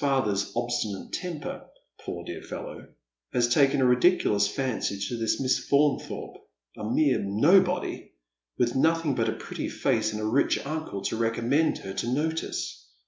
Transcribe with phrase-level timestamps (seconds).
[0.00, 0.52] 185 hag hie father's
[1.06, 1.64] obBtinate temper,
[2.00, 2.84] poor dear fellow,
[3.32, 6.36] has taken a ridiculous fancy to this Miss Faunthorpe,
[6.76, 8.10] a mere nobody,
[8.58, 11.92] with nothing but a pretty face and a rich uncle to reco mm end her
[11.92, 12.88] to notice.